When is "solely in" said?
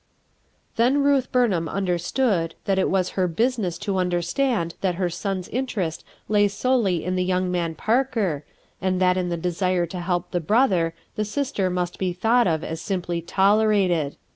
6.47-7.15